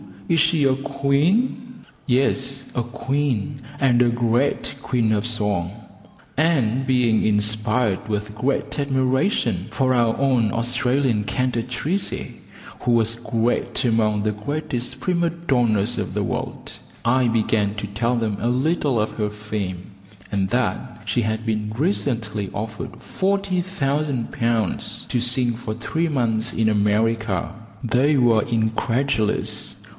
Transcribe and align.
Is 0.27 0.39
she 0.39 0.63
a 0.63 0.75
queen?" 0.75 1.83
"Yes, 2.07 2.65
a 2.73 2.81
queen, 2.83 3.59
and 3.81 4.01
a 4.01 4.07
great 4.09 4.75
queen 4.81 5.11
of 5.11 5.27
song;" 5.27 5.71
and 6.37 6.87
being 6.87 7.25
inspired 7.25 8.07
with 8.07 8.33
great 8.33 8.79
admiration 8.79 9.67
for 9.71 9.93
our 9.93 10.17
own 10.17 10.51
Australian 10.53 11.25
cantatrice, 11.25 12.31
who 12.79 12.91
was 12.93 13.15
great 13.15 13.83
among 13.85 14.23
the 14.23 14.31
greatest 14.31 15.01
prima 15.01 15.29
donnas 15.29 15.99
of 15.99 16.13
the 16.15 16.23
world, 16.23 16.71
I 17.05 17.27
began 17.27 17.75
to 17.75 17.85
tell 17.87 18.15
them 18.15 18.37
a 18.39 18.47
little 18.49 18.99
of 19.01 19.11
her 19.11 19.29
fame, 19.29 19.91
and 20.31 20.49
that 20.49 21.01
she 21.05 21.21
had 21.23 21.45
been 21.45 21.73
recently 21.77 22.49
offered 22.53 23.01
40,000 23.01 24.31
pounds 24.31 25.05
to 25.09 25.19
sing 25.19 25.51
for 25.53 25.73
three 25.75 26.07
months 26.07 26.53
in 26.53 26.69
America. 26.69 27.53
They 27.83 28.15
were 28.17 28.43
incredulous. 28.43 29.75